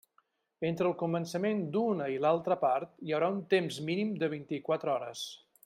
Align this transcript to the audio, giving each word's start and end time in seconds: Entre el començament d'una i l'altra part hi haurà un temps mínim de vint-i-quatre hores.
Entre 0.69 0.87
el 0.91 0.95
començament 1.01 1.61
d'una 1.75 2.07
i 2.15 2.17
l'altra 2.25 2.57
part 2.63 2.97
hi 3.09 3.15
haurà 3.19 3.29
un 3.37 3.39
temps 3.55 3.81
mínim 3.91 4.17
de 4.25 4.31
vint-i-quatre 4.37 4.95
hores. 4.97 5.25